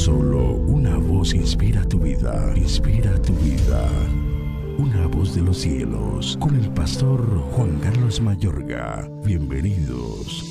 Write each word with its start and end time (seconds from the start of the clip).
Solo 0.00 0.54
una 0.54 0.96
voz 0.96 1.34
inspira 1.34 1.84
tu 1.86 1.98
vida, 1.98 2.54
inspira 2.56 3.20
tu 3.20 3.34
vida. 3.34 3.86
Una 4.78 5.06
voz 5.06 5.34
de 5.34 5.42
los 5.42 5.58
cielos, 5.58 6.38
con 6.40 6.56
el 6.56 6.70
pastor 6.70 7.20
Juan 7.52 7.78
Carlos 7.80 8.18
Mayorga. 8.18 9.06
Bienvenidos. 9.26 10.42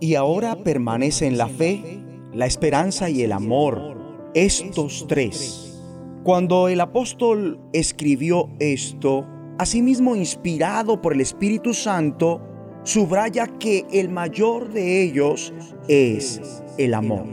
Y 0.00 0.14
ahora 0.14 0.56
permanece 0.64 1.26
en 1.26 1.36
la 1.36 1.48
fe, 1.48 2.02
la 2.32 2.46
esperanza 2.46 3.10
y 3.10 3.20
el 3.20 3.32
amor, 3.32 4.30
estos 4.32 5.04
tres. 5.06 5.78
Cuando 6.22 6.68
el 6.68 6.80
apóstol 6.80 7.60
escribió 7.74 8.48
esto, 8.58 9.26
asimismo 9.58 10.16
inspirado 10.16 11.02
por 11.02 11.12
el 11.12 11.20
Espíritu 11.20 11.74
Santo, 11.74 12.40
subraya 12.84 13.46
que 13.46 13.86
el 13.92 14.10
mayor 14.10 14.70
de 14.70 15.02
ellos 15.02 15.52
es 15.88 16.62
el 16.78 16.94
amor. 16.94 17.26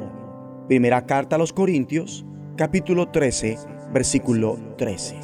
Primera 0.68 1.06
carta 1.06 1.36
a 1.36 1.40
los 1.40 1.54
Corintios, 1.54 2.26
capítulo 2.56 3.10
13, 3.10 3.58
versículo 3.94 4.58
13. 4.78 5.16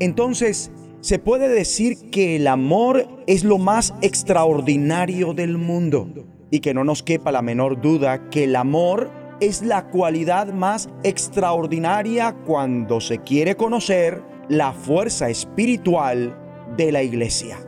Entonces, 0.00 0.72
se 1.00 1.18
puede 1.18 1.48
decir 1.48 2.10
que 2.10 2.36
el 2.36 2.46
amor 2.46 3.06
es 3.26 3.44
lo 3.44 3.58
más 3.58 3.94
extraordinario 4.00 5.34
del 5.34 5.58
mundo 5.58 6.08
y 6.50 6.60
que 6.60 6.74
no 6.74 6.84
nos 6.84 7.02
quepa 7.02 7.32
la 7.32 7.42
menor 7.42 7.80
duda 7.80 8.30
que 8.30 8.44
el 8.44 8.56
amor 8.56 9.10
es 9.40 9.62
la 9.62 9.90
cualidad 9.90 10.52
más 10.52 10.88
extraordinaria 11.02 12.36
cuando 12.46 13.00
se 13.00 13.18
quiere 13.18 13.56
conocer 13.56 14.22
la 14.48 14.72
fuerza 14.72 15.28
espiritual 15.28 16.38
de 16.76 16.92
la 16.92 17.02
iglesia. 17.02 17.58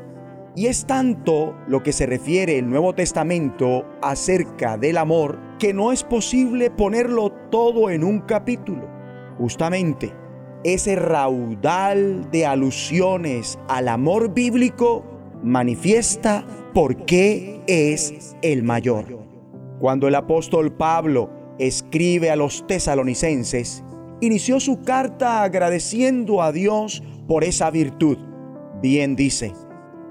Y 0.57 0.67
es 0.67 0.87
tanto 0.87 1.57
lo 1.67 1.83
que 1.83 1.93
se 1.93 2.07
refiere 2.07 2.59
el 2.59 2.71
Nuevo 2.71 2.95
Testamento 2.95 3.85
acerca 4.01 4.77
del 4.77 4.99
amor 4.99 5.39
que 5.59 5.75
no 5.75 5.91
es 5.91 6.05
posible 6.05 6.71
ponerlo 6.71 7.33
todo 7.51 7.91
en 7.91 8.05
un 8.05 8.21
capítulo. 8.21 8.89
Justamente, 9.39 10.13
ese 10.63 10.95
raudal 10.95 12.31
de 12.31 12.47
alusiones 12.47 13.59
al 13.69 13.89
amor 13.89 14.33
bíblico 14.33 15.05
manifiesta 15.43 16.47
por 16.73 17.05
qué 17.05 17.61
es 17.67 18.37
el 18.43 18.63
mayor. 18.63 19.07
Cuando 19.81 20.07
el 20.07 20.15
apóstol 20.15 20.73
Pablo 20.73 21.31
escribe 21.59 22.31
a 22.31 22.37
los 22.37 22.65
tesalonicenses, 22.67 23.85
inició 24.21 24.61
su 24.61 24.81
carta 24.83 25.43
agradeciendo 25.43 26.43
a 26.43 26.53
Dios 26.53 27.03
por 27.27 27.45
esa 27.45 27.71
virtud. 27.71 28.19
Bien 28.81 29.17
dice, 29.17 29.53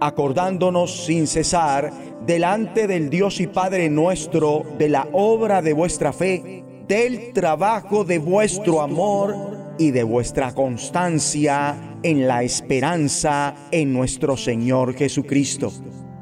acordándonos 0.05 1.05
sin 1.05 1.27
cesar 1.27 1.91
delante 2.25 2.87
del 2.87 3.09
Dios 3.09 3.39
y 3.39 3.47
Padre 3.47 3.89
nuestro 3.89 4.63
de 4.77 4.89
la 4.89 5.07
obra 5.13 5.61
de 5.61 5.71
vuestra 5.71 6.11
fe, 6.11 6.63
del 6.87 7.31
trabajo 7.31 8.03
de 8.03 8.19
vuestro 8.19 8.81
amor 8.81 9.35
y 9.77 9.91
de 9.91 10.03
vuestra 10.03 10.53
constancia 10.53 11.97
en 12.03 12.27
la 12.27 12.43
esperanza 12.43 13.55
en 13.71 13.93
nuestro 13.93 14.35
Señor 14.35 14.93
Jesucristo. 14.93 15.71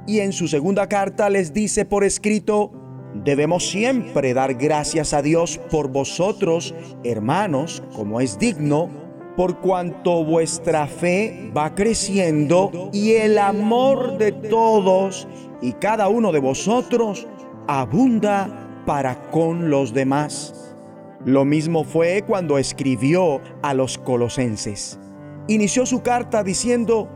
Y 0.06 0.20
en 0.20 0.32
su 0.32 0.48
segunda 0.48 0.88
carta 0.88 1.30
les 1.32 1.52
dice 1.52 1.84
por 1.84 2.04
escrito, 2.04 2.72
debemos 3.16 3.68
siempre 3.68 4.36
dar 4.36 4.54
gracias 4.54 5.14
a 5.14 5.24
Dios 5.24 5.60
por 5.72 5.90
vosotros, 5.90 6.76
hermanos, 7.04 7.82
como 7.96 8.22
es 8.22 8.38
digno, 8.38 8.90
por 9.36 9.60
cuanto 9.60 10.24
vuestra 10.24 10.88
fe 10.88 11.52
va 11.56 11.74
creciendo 11.74 12.90
y 12.92 13.14
el 13.14 13.38
amor 13.38 14.18
de 14.18 14.32
todos 14.32 15.28
y 15.62 15.74
cada 15.74 16.10
uno 16.10 16.32
de 16.32 16.40
vosotros 16.40 17.28
abunda 17.68 18.84
para 18.86 19.30
con 19.30 19.70
los 19.70 19.94
demás. 19.94 20.76
Lo 21.24 21.46
mismo 21.46 21.84
fue 21.84 22.24
cuando 22.26 22.58
escribió 22.58 23.42
a 23.62 23.74
los 23.74 23.98
colosenses. 23.98 25.00
Inició 25.48 25.86
su 25.86 26.02
carta 26.02 26.44
diciendo, 26.44 27.08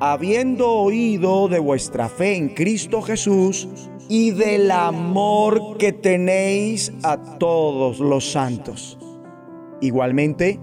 habiendo 0.00 0.70
oído 0.70 1.48
de 1.48 1.58
vuestra 1.58 2.08
fe 2.08 2.36
en 2.36 2.48
Cristo 2.48 3.02
Jesús 3.02 3.68
y 4.08 4.30
del 4.32 4.70
amor 4.70 5.76
que 5.78 5.92
tenéis 5.92 6.92
a 7.02 7.38
todos 7.38 8.00
los 8.00 8.30
santos. 8.30 8.98
Igualmente, 9.80 10.58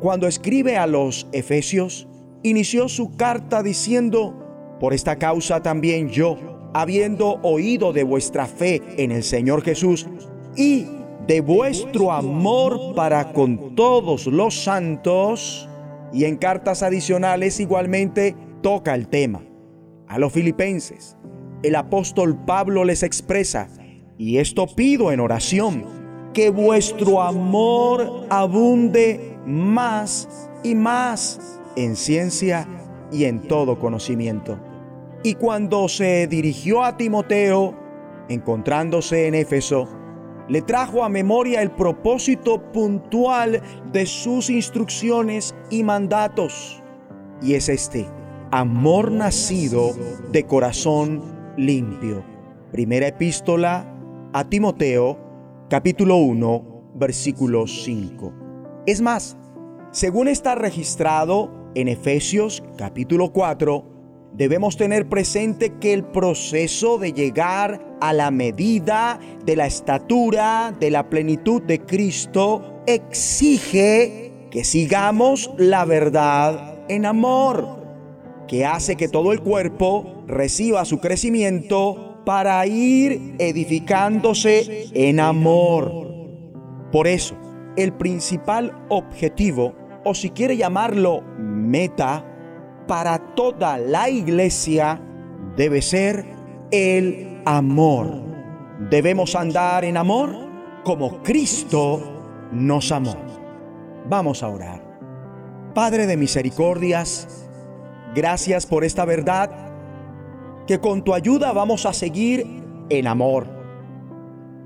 cuando 0.00 0.26
escribe 0.26 0.76
a 0.76 0.86
los 0.86 1.26
Efesios, 1.32 2.06
inició 2.42 2.88
su 2.88 3.16
carta 3.16 3.62
diciendo, 3.62 4.76
por 4.80 4.92
esta 4.92 5.16
causa 5.16 5.62
también 5.62 6.08
yo, 6.10 6.36
habiendo 6.74 7.40
oído 7.42 7.92
de 7.92 8.04
vuestra 8.04 8.46
fe 8.46 8.82
en 8.98 9.10
el 9.10 9.22
Señor 9.22 9.62
Jesús 9.62 10.06
y 10.56 10.86
de 11.26 11.40
vuestro 11.40 12.12
amor 12.12 12.94
para 12.94 13.32
con 13.32 13.74
todos 13.74 14.26
los 14.26 14.62
santos, 14.62 15.68
y 16.12 16.24
en 16.24 16.36
cartas 16.36 16.82
adicionales 16.82 17.58
igualmente 17.58 18.36
toca 18.62 18.94
el 18.94 19.08
tema. 19.08 19.42
A 20.06 20.18
los 20.18 20.32
filipenses, 20.32 21.16
el 21.62 21.74
apóstol 21.74 22.38
Pablo 22.44 22.84
les 22.84 23.02
expresa, 23.02 23.68
y 24.18 24.38
esto 24.38 24.66
pido 24.66 25.10
en 25.10 25.20
oración, 25.20 25.84
que 26.32 26.50
vuestro 26.50 27.22
amor 27.22 28.26
abunde 28.28 29.35
más 29.46 30.50
y 30.62 30.74
más 30.74 31.60
en 31.76 31.96
ciencia 31.96 32.66
y 33.12 33.24
en 33.24 33.42
todo 33.42 33.78
conocimiento. 33.78 34.58
Y 35.22 35.34
cuando 35.34 35.88
se 35.88 36.26
dirigió 36.26 36.84
a 36.84 36.96
Timoteo, 36.96 37.74
encontrándose 38.28 39.26
en 39.26 39.34
Éfeso, 39.34 39.88
le 40.48 40.62
trajo 40.62 41.04
a 41.04 41.08
memoria 41.08 41.62
el 41.62 41.70
propósito 41.70 42.62
puntual 42.72 43.62
de 43.92 44.06
sus 44.06 44.50
instrucciones 44.50 45.54
y 45.70 45.82
mandatos. 45.82 46.82
Y 47.42 47.54
es 47.54 47.68
este, 47.68 48.06
amor 48.50 49.10
nacido 49.10 49.90
de 50.30 50.44
corazón 50.44 51.22
limpio. 51.56 52.24
Primera 52.70 53.08
epístola 53.08 53.92
a 54.32 54.44
Timoteo, 54.44 55.18
capítulo 55.68 56.16
1, 56.16 56.92
versículo 56.94 57.66
5. 57.66 58.45
Es 58.86 59.00
más, 59.00 59.36
según 59.90 60.28
está 60.28 60.54
registrado 60.54 61.50
en 61.74 61.88
Efesios 61.88 62.62
capítulo 62.78 63.32
4, 63.32 63.84
debemos 64.32 64.76
tener 64.76 65.08
presente 65.08 65.74
que 65.80 65.92
el 65.92 66.04
proceso 66.04 66.96
de 66.96 67.12
llegar 67.12 67.96
a 68.00 68.12
la 68.12 68.30
medida 68.30 69.18
de 69.44 69.56
la 69.56 69.66
estatura 69.66 70.72
de 70.78 70.92
la 70.92 71.10
plenitud 71.10 71.62
de 71.62 71.80
Cristo 71.80 72.82
exige 72.86 74.32
que 74.52 74.62
sigamos 74.62 75.50
la 75.58 75.84
verdad 75.84 76.78
en 76.88 77.06
amor, 77.06 77.84
que 78.46 78.64
hace 78.64 78.94
que 78.94 79.08
todo 79.08 79.32
el 79.32 79.40
cuerpo 79.40 80.22
reciba 80.28 80.84
su 80.84 81.00
crecimiento 81.00 82.22
para 82.24 82.64
ir 82.68 83.34
edificándose 83.40 84.86
en 84.94 85.18
amor. 85.18 86.06
Por 86.92 87.08
eso, 87.08 87.34
el 87.76 87.92
principal 87.92 88.86
objetivo, 88.88 89.74
o 90.04 90.14
si 90.14 90.30
quiere 90.30 90.56
llamarlo 90.56 91.22
meta, 91.38 92.24
para 92.86 93.18
toda 93.34 93.78
la 93.78 94.08
iglesia 94.08 95.00
debe 95.56 95.82
ser 95.82 96.24
el 96.70 97.42
amor. 97.44 98.22
Debemos 98.90 99.34
andar 99.34 99.84
en 99.84 99.96
amor 99.96 100.34
como 100.84 101.22
Cristo 101.22 102.48
nos 102.52 102.92
amó. 102.92 103.16
Vamos 104.08 104.42
a 104.42 104.48
orar. 104.48 104.86
Padre 105.74 106.06
de 106.06 106.16
misericordias, 106.16 107.48
gracias 108.14 108.66
por 108.66 108.84
esta 108.84 109.04
verdad 109.04 109.50
que 110.66 110.78
con 110.80 111.02
tu 111.02 111.14
ayuda 111.14 111.52
vamos 111.52 111.86
a 111.86 111.92
seguir 111.92 112.62
en 112.88 113.06
amor. 113.06 113.46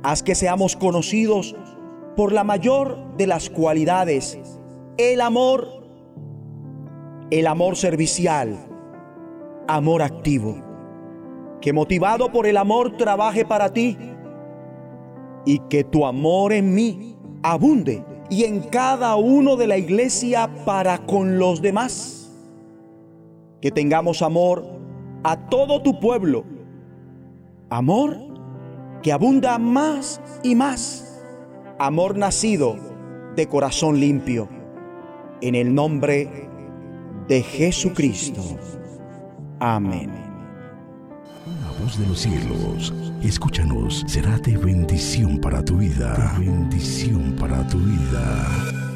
Haz 0.03 0.23
que 0.23 0.35
seamos 0.35 0.77
conocidos 0.77 1.57
por 2.17 2.33
la 2.33 2.45
mayor 2.45 3.17
de 3.17 3.27
las 3.27 3.51
cualidades, 3.51 4.39
el 4.97 5.21
amor, 5.21 5.69
el 7.31 7.47
amor 7.47 7.77
servicial, 7.77 8.57
amor 9.69 10.03
activo, 10.03 10.57
que 11.61 11.73
motivado 11.73 12.33
por 12.33 12.47
el 12.47 12.57
amor 12.57 12.97
trabaje 12.97 13.45
para 13.45 13.73
ti 13.73 13.97
y 15.45 15.59
que 15.69 15.85
tu 15.85 16.07
amor 16.07 16.53
en 16.53 16.75
mí 16.75 17.17
abunde 17.43 18.05
y 18.29 18.45
en 18.45 18.61
cada 18.61 19.17
uno 19.17 19.57
de 19.57 19.67
la 19.67 19.77
iglesia 19.77 20.51
para 20.65 20.99
con 21.07 21.39
los 21.39 21.61
demás. 21.63 22.17
Que 23.61 23.71
tengamos 23.71 24.23
amor 24.23 24.65
a 25.23 25.49
todo 25.49 25.83
tu 25.83 26.01
pueblo, 26.01 26.45
amor 27.69 28.17
que 29.03 29.13
abunda 29.13 29.59
más 29.59 30.21
y 30.43 30.55
más 30.55 31.10
amor 31.81 32.19
nacido 32.19 32.77
de 33.35 33.47
corazón 33.49 33.99
limpio. 33.99 34.49
En 35.41 35.55
el 35.55 35.75
nombre 35.75 36.29
de 37.27 37.43
Jesucristo. 37.43 38.43
Amén. 39.61 40.11
voz 41.83 41.99
de 41.99 42.07
los 42.07 42.21
cielos. 42.21 42.93
Escúchanos, 43.23 44.05
será 44.07 44.39
de 44.39 44.59
bendición 44.59 45.39
para 45.39 45.65
tu 45.65 45.79
vida. 45.79 46.37
bendición 46.39 47.35
para 47.39 47.67
tu 47.69 47.79
vida. 47.79 48.90